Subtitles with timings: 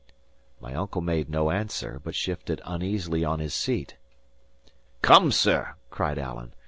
[0.59, 3.97] My uncle made no answer, but shifted uneasily on his seat.
[5.03, 6.53] "Come, sir," cried Alan.